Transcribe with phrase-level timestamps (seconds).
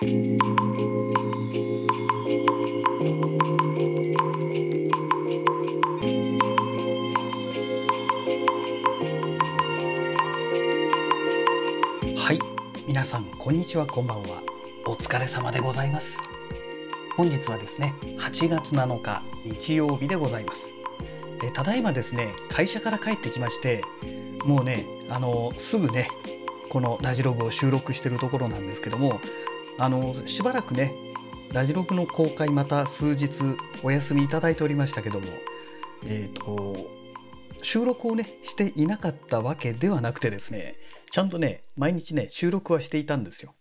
[0.00, 0.04] は
[12.32, 12.38] い。
[12.86, 14.40] 皆さんこんにちはこんばんは。
[14.86, 16.22] お疲れ様でございます。
[17.16, 20.62] 本日はですね8月7日日曜日でございます。
[21.42, 23.82] えただいまですね会社から帰ってきまして
[24.44, 26.06] もうねあのすぐね
[26.68, 29.20] このラジログを収録してるところなんですけども
[29.78, 30.92] あのしばらくね
[31.52, 33.30] ラジログの公開また数日
[33.82, 35.26] お休みいただいておりましたけども
[36.04, 36.76] え、ー、と
[37.62, 40.74] 収録をねしていなかったわけではなくてですね
[41.10, 43.54] ちゃんとね毎日ね収録はしていたんですよ。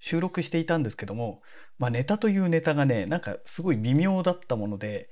[0.00, 1.42] 収録していたんですけども
[1.78, 5.10] まあネタというネタがねなんかすごい微妙だったもので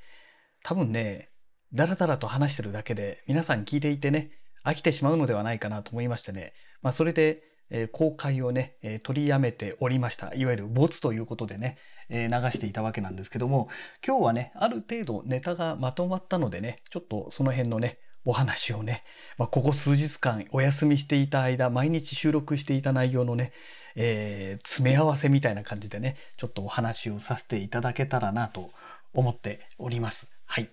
[0.64, 1.30] 多分ね
[1.72, 4.32] だらだらと話してるだけで皆さん聞いていてね
[4.64, 13.68] 飽きてしまうのではないかなと思いましてね、まあ、それで、え、公開をね、え、取りやめておりましたいわゆるボツということでね、え、流していたわけなんですけども
[14.06, 19.02] 今日はねある程度ネタがまとまったのでねちょっとその辺のねお話をね、
[19.38, 23.52] まあ、ここ数日間お休みしていた間毎日収録していた内容のね、
[23.96, 28.70] えー、詰め合わせみたいな感じでねちょっとお話をさせていただけたらなと
[29.14, 30.28] 思っております。
[30.44, 30.68] はい。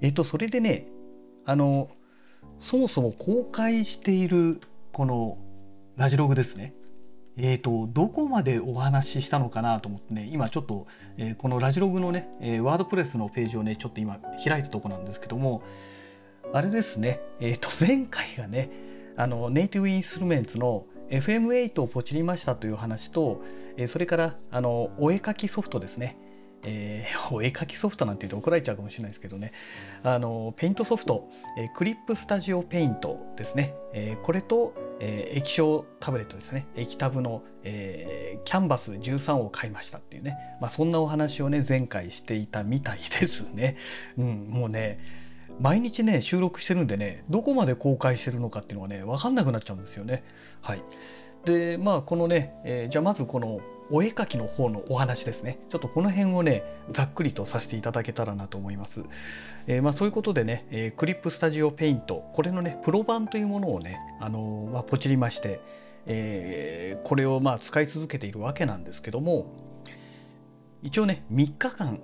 [0.00, 0.86] えっ、ー、とそれでね
[1.44, 1.88] あの
[2.58, 4.60] そもそも公開している
[4.92, 5.38] この
[5.96, 6.74] ラジログですね。
[7.36, 15.62] えーと、どこまでお話ししたのかなと思ってね今ちょっと、えー、このラジログのね、え、ワードプレスのページをねちょっと今開いたとこなんですけども
[16.52, 18.70] あれですね、えーと、前回がね
[19.16, 23.42] あのネイティブインストゥルメンツの FM8 をポチりましたという話と、
[23.78, 26.18] えー、それからあのお絵かきソフトですね。
[26.64, 29.52] えー、お絵描きソフトなんて言うと怒られちゃうかもしれないですけどね。
[30.02, 36.66] あのペイントソフト、えー、 Clip Studio Paint ですね、えー、これと、えー、液晶タブレットですね。
[36.76, 43.76] 液タブの、えー、キャンバス13を買いましたっていうね、まあ、そんなお話をね前回していたみたいですね、
[44.16, 45.00] うん、もうね
[45.60, 50.24] 毎日ね収録してるんでねどこまで公開してるのかっていうのがね分かんなくなっちゃうんですよね。
[50.60, 50.82] はい。
[51.44, 55.58] でまあこのね、えー、じゃあまずこのお絵描きの方のお話ですね。
[55.68, 59.02] ちょっとこの辺をねざっくりとさせていただけたらなと思います、
[59.66, 62.24] えー、まあ、そういうことでね、えー、 Clip Studio Paint。
[62.32, 65.60] これのねプロ版というものをね、あのまあ、ポチりまして、
[66.06, 69.46] えこれをまあ使い続けているわけなんですけども
[70.82, 72.00] 一応ね3日間、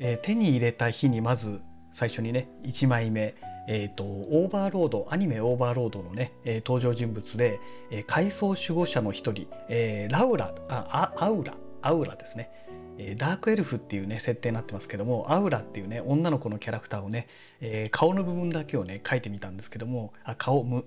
[0.00, 1.60] え手に入れた日にまず
[1.92, 3.34] 最初にね1枚目
[3.66, 7.60] えーと、オーバーロードアニメ「オーバーロード」のね、えー、登場人物で、
[7.90, 12.50] えー、階層守護者の一人、えー、ラウラあアウラアウラですね、
[12.98, 17.26] えー、ダークエルフっていうね設定になってますけどもアウラっていうね女の子のキャラクターをね、
[17.60, 20.86] えー、顔の部分だけをね描いてみたんですけどもあ顔む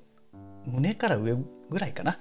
[0.66, 1.36] 胸から上
[1.70, 2.20] ぐらいかな、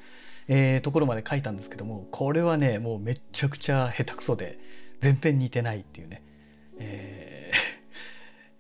[0.49, 4.59] えー、ところまで描いたんですけどもこれはねもうめちゃくちゃ下手くそで
[5.01, 6.23] 全然似てないっていうね、
[6.79, 7.22] えー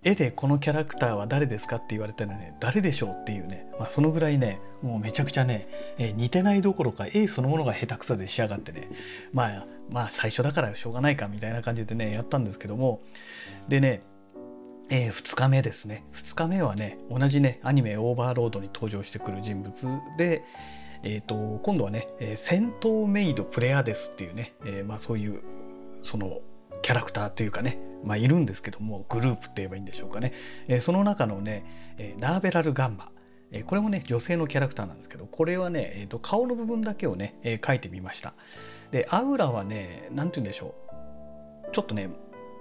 [0.04, 5.68] 絵でこのキャラクターは誰ですかって言われたらね誰でしょうっていうね、まあ、そのぐらいねもうめちゃくちゃね、
[5.98, 8.88] えー、似てないどころか絵そのものが下手くそで仕上がってね
[9.32, 13.00] まあまあ最初だからしょうがないかみたいな感じでねやったんですけども
[13.68, 14.02] でね
[14.90, 16.04] えー、2日目ですね。
[16.12, 19.72] 2日目はね同じねアニメ「オーバーロード」に登場してくる人物
[20.19, 20.44] で、
[21.02, 25.40] えーと、今度はね、えー、戦闘メイドプレアデスっていうね、えー、まあ、そういう
[26.02, 26.40] その
[26.81, 30.33] キャラクターというかね、まあ、いるんですけどもグループって言えばいいんでしょうかね、
[30.69, 31.65] えー、その中のね、
[31.99, 33.10] えー、ナーベラルガンマ、
[33.50, 38.34] えー、これもね女性のキャラクターなんですけどこれはね、えーと、顔の部分だけをね、えー、描いてみました。
[38.91, 40.75] でアウラはね何て言うんでしょ
[41.69, 41.72] う。
[41.72, 42.11] ちょっとね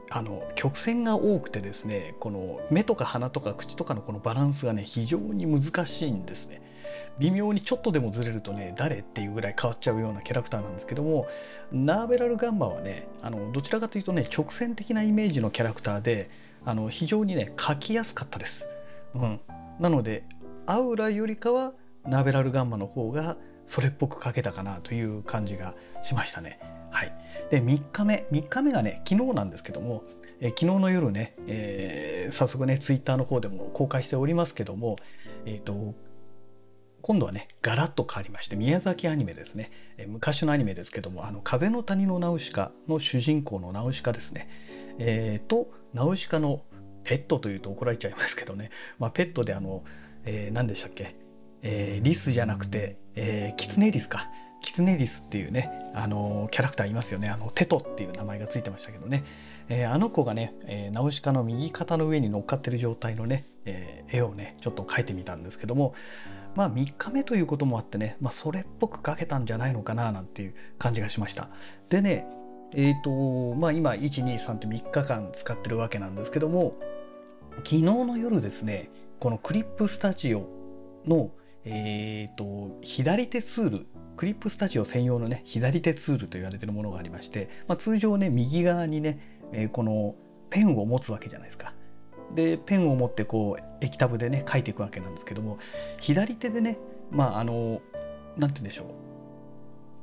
[0.09, 6.60] あの曲線が多くてですねこの目とか鼻とか口とかのこのバランスがね非常に難しいんですね。
[7.19, 11.27] 微妙にちょっとでもずれるとね誰っていうぐらい変わっちゃうようなキャラクターなんですけども
[11.71, 16.29] ナーベラルガンマはねあのどちらかというとね直線的なイメージのキャラクターで
[16.65, 18.67] あの非常にね描きやすかったです、
[19.15, 19.39] うん、
[19.79, 20.23] なので
[20.65, 21.73] アウラよりかは
[22.05, 26.59] ナーベラルガンマの方がそれっぽく描けたかなという感じがしましたね。
[26.89, 27.13] はい、
[27.49, 28.27] で3日目。
[28.31, 30.03] 3日目がね昨日なんですけども
[30.41, 34.97] え昨日の夜ね、えー、早速ねツイッターの方でも公開しておりますけども、
[35.45, 35.93] えーと
[37.01, 44.47] 今度はねガラッと変わりまして宮崎アニメですね、え昔のアニメですけども「あの風の谷のナウシカ」の主人公のナウシカですね、
[44.99, 46.61] えー、とナウシカの
[47.03, 48.69] ペットというと怒られちゃいますけどね、
[48.99, 49.83] まあ、ペットであの、
[50.25, 51.15] えー、何でしたっけ、
[51.61, 54.29] えー、リスじゃなくて、えー、キツネリスか。
[54.61, 57.29] キツネリスっていうねあのキャラクターいますよね。
[57.29, 59.23] あのテトっていう名前がついてましたけどね、
[59.69, 65.95] えー、あの子がね、えー、ナウシカの右肩の上に乗っかってる状態のね、えー、絵をねちょっと描いてみたんですけども
[66.55, 71.49] まあ3日目ということもあってね、まあ、それっぽく描けたんじゃないのかななんていう感じがしました
[71.89, 72.27] でね
[72.73, 76.75] えっ、とまあ今123って3日間使ってるわけなんですけども
[77.57, 78.89] 昨日の夜ですね
[79.19, 80.47] このクリップスタジオ
[81.05, 81.31] の
[81.63, 83.87] えーと、左手ツール
[84.17, 89.19] クリップスタジオ専用のね左手ツールと言われてるものがありまして、まあ、通常ね右側にね、
[89.51, 90.15] えー、この
[90.49, 91.73] ペンを持つわけじゃないですか。
[92.35, 95.57] でペンを持ってこう液タブでね書いていくわけなんですけども
[95.99, 96.77] 左手でね
[97.09, 97.81] まああの
[98.37, 98.85] 何て言うんでしょう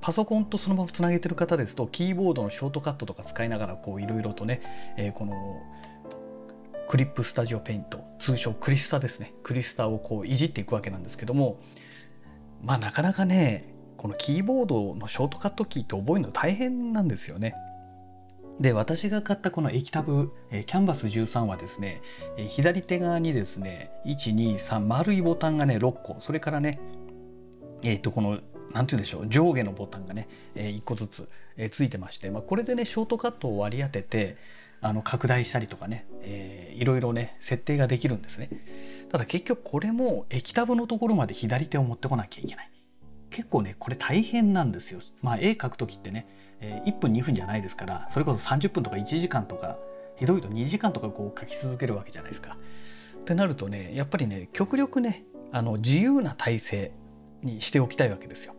[0.00, 5.62] パソコンとそのままつなげてる方ですとキーボードのショートカットとか使いながらこういろいろとね、えー、この
[6.88, 11.60] クリップスタジオペイント通称クリスタですねクリスタをこういじっていくわけなんですけども
[12.62, 17.54] まあなかなかねこのキーボードのショートカットキーって覚えるの大変なんですよね。
[18.60, 22.02] で私が買ったこの液タブ、えキャンバス13はですね、
[22.36, 26.16] え左手側にですね123丸いボタンがね6個。
[26.20, 26.80] それからね
[27.82, 28.40] えっ、ー、とこの
[28.72, 34.36] 何て言うんでしょう上下のボタンがね、え1個ずつ、えついてまして、まあ、これでねショートカットを割り当てて
[34.80, 38.50] あの拡大したりとかね、えー、いろいろね設定ができるんですね。
[39.10, 42.70] ただ結局これも液タブのところまで左手を持ってこなきゃいけない。
[43.30, 45.00] 結構ねこれ大変なんですよ。
[45.22, 46.26] まあ絵描く時ってね、
[46.60, 49.78] え、1分2分じゃないですからそれこそ30分とか1時間とか
[50.16, 52.56] ひどいと2時間とかこう描き続けるわけじゃないですか。
[53.20, 56.92] ってなるとねやっぱりね極力ねあの自由な体制
[57.42, 58.54] にしておきたいわけですよ。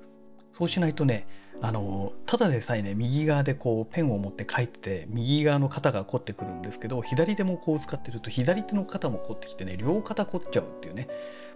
[0.59, 1.25] そうしないとね
[1.61, 11.07] あのただでさえね右側でこうペンを持って書いてて右側の肩が凝ってくるんですけど左手もこう使ってると左手の肩も凝ってきてね両肩凝っちゃうっていうね、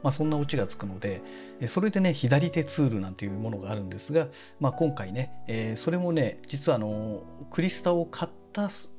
[0.04, 1.22] まあ、そんなオチがつくので
[1.68, 4.28] それでね左手ツールなんていうものがあるんですが、
[4.62, 8.90] まあ、今回ね、えー、それもね実はあのクリスタを買ったそ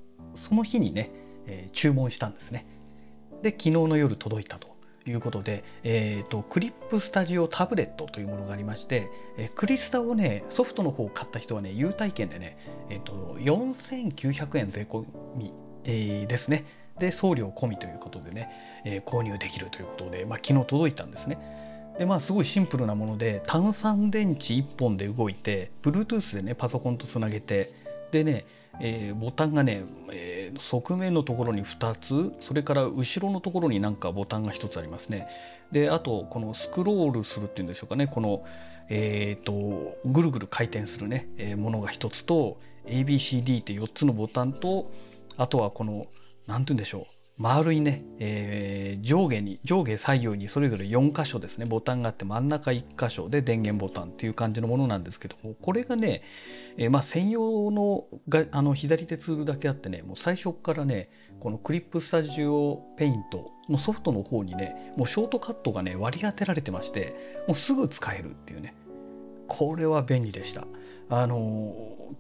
[0.55, 1.13] の日にね、
[1.47, 2.67] えー、注文したんですね。
[3.41, 4.74] で昨日の夜届いたと。
[5.07, 12.57] いうことで、えーと、クリップスタジオタブレットというものがありまして、えクリスタをねソフトの方を買った人はね優待券でね、
[12.89, 15.05] えーと、4900円税込
[15.37, 15.53] み、
[15.85, 16.65] えー、ですね
[16.99, 18.51] で送料込みということでね、
[18.85, 21.39] えー、購入できるということで、まあ、昨日届いたんですね。
[21.99, 27.73] でまあすごいシンプルなもので炭酸電池1本で動いて Bluetooth でねパソコンとつなげて
[28.11, 28.47] でね
[28.81, 35.29] えー、ボタンがね、えー、側面のところに2つそれから後ろのところになんかボタンが1つありますね。
[35.73, 38.07] であとこのスクロールするっていうんでしょうかね。
[38.07, 38.45] この、
[38.89, 44.91] えーと、ぐるぐる回転するね、えー、ものが1つと ABCD って4つのボタンと
[45.37, 46.07] あとはこの
[46.47, 47.24] 何て言うんでしょう。
[47.37, 51.67] 丸いね、えー、上下に上下左右にそれぞれ4箇所ですね。
[51.67, 56.23] ボタンがあって真ん中1箇所で電源ボタンっていう感じのものなんですけどもこれがね、
[56.77, 61.11] えー、まあ、専用のがあの左手ツールだけあってねもう最初からね
[61.41, 68.75] このクリップスタジオペイントのソフトの方にねもうショートカットがね割り当てられてましてもうすぐ使えるっていうね。
[69.47, 70.67] これは便利でした。
[71.11, 71.75] あの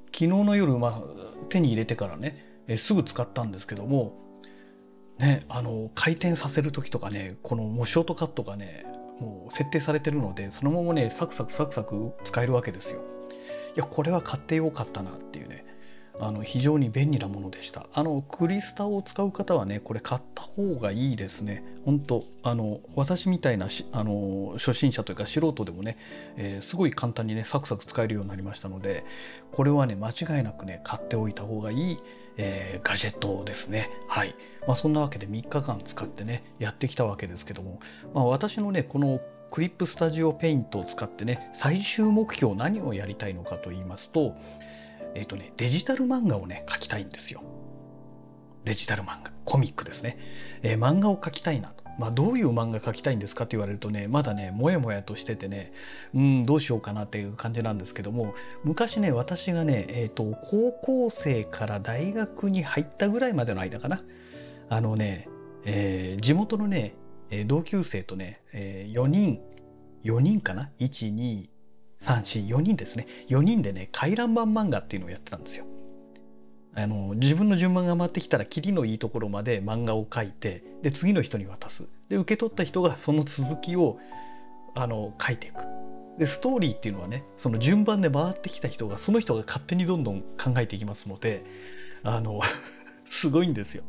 [0.07, 1.03] 昨日の夜、まあ、
[1.49, 4.24] 手に入れてからねえすぐ使ったんですけども
[5.19, 8.85] ね、あの回転させる時とかねこのもうショートカットがね
[9.21, 13.01] もう設定されてるのでそのままねサクサクサクサク使えるわけですよ。
[13.77, 15.64] いやこれは買ってよかったなっていうね
[16.21, 17.87] あの非常に便利なものでした。
[17.93, 21.65] あのクリスタを使う方はねこれ買った方がいいですね。
[21.85, 25.99] 本当あの私みたいなあの初心者というか素人でもね、
[26.37, 29.05] えー、すごい簡単にねサクサク使えるようになりましたので
[29.53, 31.99] これはね間違いなくね買っておいた方がいい、
[32.37, 33.91] えー、ガジェットですね。
[34.09, 34.35] はい、
[34.67, 37.81] まあ、そんなわけで3日間使ってねやってきたわけですけども、
[38.15, 44.35] まあ、私のねこのクリップスタジオペイントを使ってね最終目標何をやりたいのかと言いますと
[45.15, 47.43] えっ、ー、とね、デジタル漫画をね、描きたいんですよ。
[48.65, 50.19] デジタル漫画、コミックですね。
[50.63, 51.85] えー、漫画を描きたいなと。
[51.99, 55.73] まあ、どういう漫画描きたいんですかって言われるとね、まだね、もやもやとしててね、
[56.13, 64.03] うん、どうしようかなっていう感じなんですけども、昔ね、私がね、えっ、ー、と、高校生から大学に入ったぐらいまでの間かな。
[64.69, 65.29] あのね、
[65.65, 66.95] えー、地元のね、
[67.47, 69.41] 同級生とね、えー、4人、
[70.05, 71.49] 4人かな ?1、2、
[72.05, 75.65] 34人ですね4人でね回覧板漫画っていうのをやってたんですよ。
[76.77, 84.01] あの自分の順番が回ってきたらキリのいいところまで漫画を描いてで次の人に渡すで受け取った人がその続きを
[84.75, 85.63] あの書いていく
[86.19, 91.45] でストーリーっていうのはねその順番で回ってきた人がその人が勝手にどんどん考えていきますので
[92.03, 92.41] あの
[93.07, 93.85] すごいんですよ。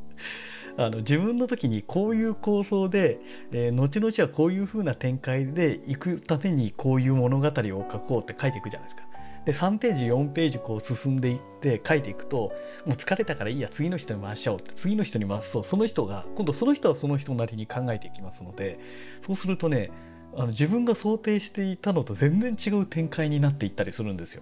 [0.78, 3.20] あの自分の時にこういう構想で、
[3.52, 7.52] えー、後々はこういう風な展開で行くためにこういう物語を
[7.92, 9.06] 書こうって書いていくじゃないですか。
[9.46, 12.52] で3ページ4ページこう進んでいって書いていくと
[12.86, 18.80] もう疲れたからいいや次の人に回しちゃおうって次の人に回すとその人が今度その人はその人なりに考えていきますので
[19.22, 19.92] そうするとね
[20.36, 24.42] あの自分が想定していたのと全然違う展開になっていったりするんですよ。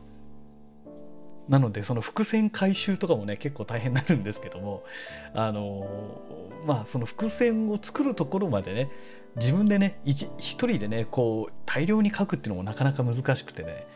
[1.49, 4.83] なのでその伏線回収とかもね結構大変になるんですけども
[5.33, 5.87] あの
[6.65, 8.89] まあその伏線を作るところまでね
[9.35, 13.87] 自分でね一人でねこう大量に書くっていうのもなかなか難しくてね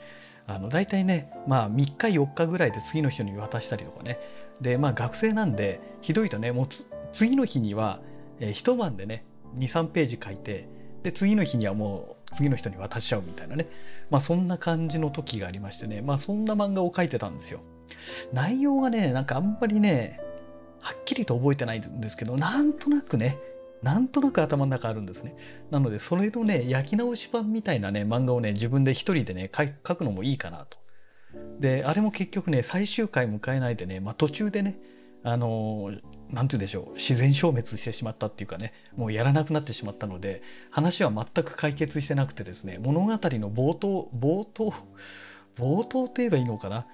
[0.46, 4.20] あの大体ねまあ3日4日ぐらいで次の人に渡したりとかね。
[4.62, 6.68] でまあ学生なんでひどいとねもう
[7.12, 8.00] 次の日には、
[8.40, 9.26] えー、一晩でね
[9.58, 10.68] 23ページ書いて
[11.04, 13.68] で次の日にはもう次の人に渡しちゃうみたいなね
[14.10, 17.62] まあそんな感じの時がありましてねまあそんな漫画を書いてたんですよ
[18.34, 20.20] 内容がねなんかあんまりね
[20.82, 23.38] はっきりと覚えてないんですけどなんとなくね
[23.84, 25.36] なんとなく頭の中あるんですね。
[25.70, 30.78] なので、それのね、焼き直し版みたいなね、漫画をね、自分で一人でね、書くのもいいかなと。
[31.60, 34.80] で、あれも結局ね、最終回迎えないでね、まあ途中でね、
[35.24, 44.74] あのー、なんて言うんでしょう、自然消滅してしまったっていうかね、もうやらなくなってしまったので、話は全く解決してなくてですね、物語の冒頭、冒頭、
[45.58, 46.86] 冒頭って言えばいいのかな？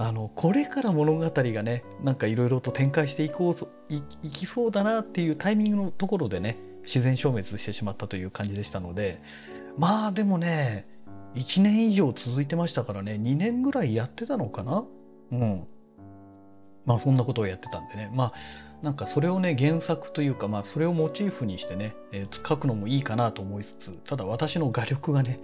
[0.00, 9.20] あのこれから物語がねなんかいろいろと展開していこういいきそうだなっていうタイミングのところでね自然消滅してしまったという感じでしたので
[9.76, 10.86] まあでもね
[11.34, 14.84] 1年以上続いてましたからね2年ぐらいやってたのかな？
[15.32, 15.66] うん。
[16.88, 18.10] まあそんなことをやってたんでね。
[18.14, 18.32] まあ
[18.80, 25.40] なんかそれをね原作というかまあそれをモチーフにしてね、えー、書くのもいいかなと思いつつただ私の画力がね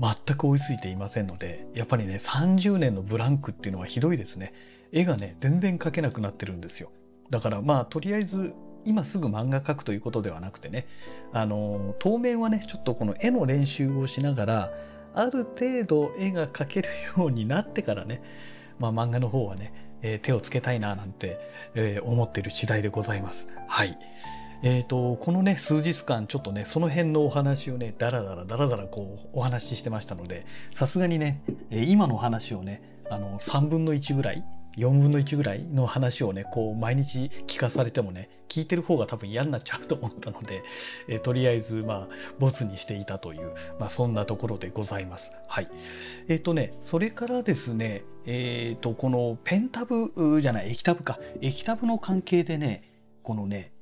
[0.00, 4.54] 全く追いついていませんのでやっぱりね30年のブランクっていうのはひどいですね。
[4.90, 6.90] 絵がね全然描けなくなってるんですよ。
[7.28, 8.54] だからまあとりあえず
[8.86, 10.86] 今すぐ漫画描くということではなくてね
[11.32, 14.72] あの当面はねちょっとこの絵の練習をしながら
[15.14, 16.88] ある程度絵が描ける
[17.18, 18.22] ようになってからね
[18.78, 21.38] まあ漫画の方はね、えー、手をつけたいななんて、
[21.74, 23.48] えー、思っている次第でございます。
[23.66, 23.98] はい。
[24.62, 34.44] えーと、このね数日間ちょっとねその辺のお話をねだらだらだらだらこうお話ししてましたのでさすがにね、え今の話をねあの3分の1ぐらい
[34.76, 40.62] 4分の1ぐらいの話をねこう毎日聞かされてもね聞いてる方が多分嫌になっちゃうと思ったので、
[41.08, 45.32] え、とりあえずまあボツにしていたという、まあ、そんなところでございます。
[45.48, 45.68] はい。
[46.28, 51.18] えっ、ー、とねそれからですねえっ、ー、とこのペンタブじゃない液タブか。
[51.40, 52.82] 液タブの関係でね
[53.22, 53.72] このね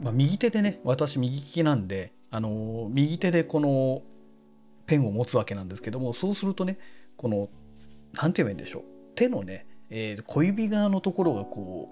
[0.00, 4.02] まあ、右手でね私右利きなんで、あの右手でこの
[4.86, 6.78] ペンを持つわけなんですけどもそうするとね
[7.16, 7.48] この
[8.12, 8.84] 何て言えばいいんでしょう。
[9.14, 11.88] 手のね、えー、小指側のところがこ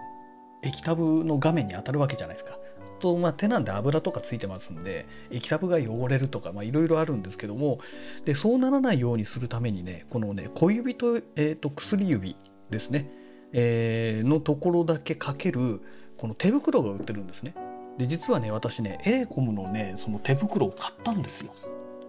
[0.62, 2.58] う液タブの画面に当たるわけじゃないですか。
[3.00, 7.80] とまあ、手なんで油とかついてますんで液タブが汚れるとかいろいろあるんですけども
[8.24, 12.36] でそうならないようにするためにねこのね小指と,、えーと、薬指
[12.70, 13.10] ですね、
[13.52, 15.82] えー、のところだけかける
[16.16, 17.54] この手袋が売ってるんですね。
[17.98, 21.52] で実はね私ね a コムのねその手袋を買ったんですよ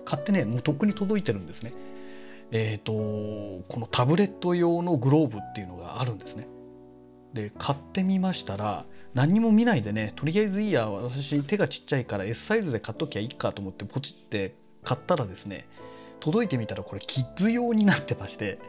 [0.06, 1.74] 買ってねもうとっくに届いてるんですね
[2.56, 2.94] え、ー、と
[3.68, 6.48] このタブレット用のグローブっていうのがあるんですね。
[7.34, 15.66] で買ってみましたら何も見ないでねとりあえずいいや私手がちっちゃいから S サイズで買っときゃいいかと思ってポチって買ったらですね
[16.20, 18.60] 届いてみたらこれキッズ用になってまして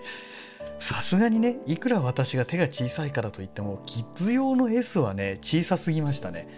[0.79, 6.49] さすがにねいくら私が手が小さいからといってもキッズ用の S はね小さすぎましたね。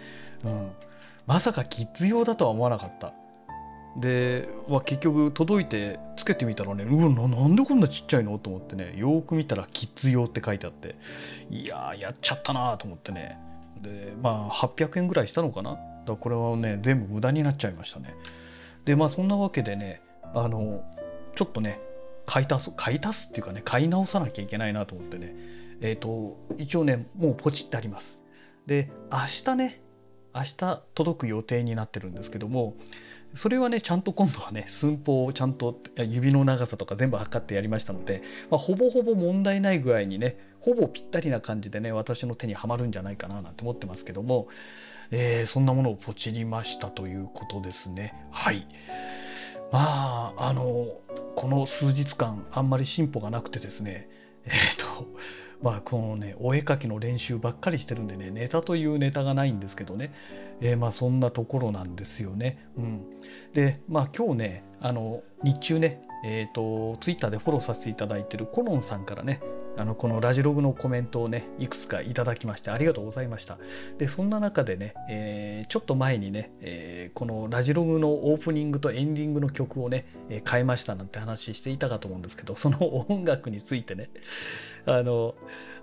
[0.45, 0.71] うん、
[1.25, 3.13] まさかキッズ用だとは思わなかった。
[3.97, 10.95] で、まあ、結局届いてつけてみたらねうわなんでこんなちっちゃいのと思ってねよく見たらキッズ用って書いてあって
[11.49, 13.39] いややっちゃったなと思ってね。
[13.81, 15.77] でまあ800円ぐらいしたのかな。
[16.05, 18.15] だこれはね全部無駄になっちゃいましたね。
[18.85, 20.01] でまあそんなわけでね
[20.33, 20.83] あの
[21.35, 21.79] ちょっとね
[22.25, 25.35] 買い足す買い足すっていうかね買い直さなきゃいけないなと思ってね。
[25.81, 28.19] えっ、ー、と一応ねもうポチってあります。
[28.65, 29.81] で明日ね
[30.37, 32.75] 明日届く予定になってるんですけども
[33.33, 44.47] それはねちゃんと今度はね寸法をちゃんと指の長さとか全部測ってやりましたので、まあ、ほぼほぼ問題ない具合にねほぼぴったりな感じでね私の手にはまるんじゃないかななんて思ってますけども、
[45.11, 48.13] えー、そんなものをポチりましたということですね。
[48.31, 48.67] はい。
[49.71, 50.87] まああの
[51.35, 54.09] この数日間あんまり進歩がなくてですね
[54.45, 55.07] えっ、ー、と
[55.61, 60.13] まあこのねお絵描きの練習ばっかりしてるんでねネタというネタがないんですけどね、
[60.61, 62.69] えー、まあそんなところなんですよね。
[62.77, 63.05] うん、
[63.53, 69.41] でまあ今日ねあの日中ねえっ、ー、とツイッターでフォローさせていただいてるコロンさんからね
[69.77, 73.57] あのこのラジログのコメントをねいくつかいただきましてありがとうございました。
[73.97, 84.09] でそんな中でね、えー、ちょっと前にね、えー、このラジログのオープニングとエンディングの曲をね、え変えましたなんて話していたかと思うんですけどその音楽についてね
[84.85, 85.35] あの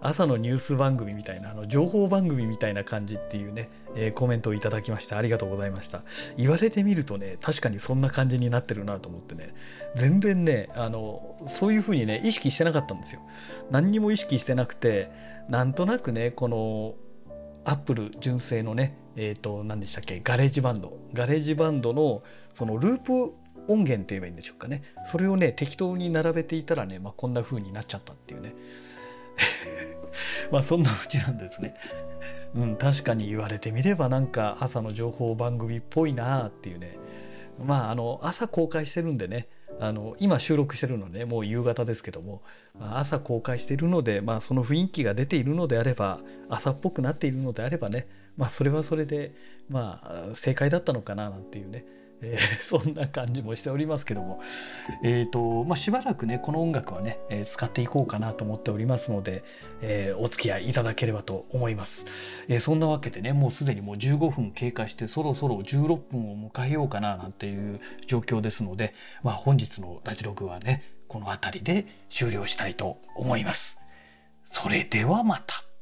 [0.05, 6.03] 朝のニュース番組みたいなあの情報番組みたいな感じっていうね、えー、コメントをいただきましてありがとうございました。
[6.37, 9.55] 言われてみるとね確かにそんな感じになってるなと思ってね
[9.97, 13.23] 全然ねあのそういう風にね意識してなかったんですよ。
[13.71, 15.11] 何にも意識してなくて
[15.49, 16.97] なんとなくねこの
[17.65, 23.35] アップル純正のねえっ、ー、と何でしたっけ GarageBand。GarageBand のそのループ
[23.69, 24.83] 音源って言えばいいんでしょうかね。
[25.07, 28.55] それをね適当に並べていたらね、まあ、こんな風になっちゃったっていうね。
[30.53, 31.75] まあそんなうちなんですね。
[32.55, 36.97] うん、確かに言われてみればなんか朝の情報番組っぽいなっていうね。
[37.65, 39.49] まああの朝公開してるんでね。
[39.81, 41.25] あの今収録してるのね。
[41.25, 42.43] もう夕方ですけども、
[42.79, 49.35] 朝公開してるので、まあ、その雰囲気が出ているのであれば朝っぽくなっているのであればね、まあ、それはそれで、
[49.69, 51.85] まあ、正解だったのかななんていうね。
[52.25, 54.41] えー、そんな感じもしておりますけども、
[55.03, 59.45] えーとまあ、しばらくねこの音楽はね、えー、使っていこうかなと思っておりますので、
[59.81, 62.07] えー、お付き合いいただければと思います、
[62.49, 73.79] えそんなわけでねもうすでにもう15分経過してそろそろ16分を迎えようかななんていう状況ですので、まあ、本日のラジログはねこの辺りで終了したいと思います。
[74.47, 75.74] それではまた。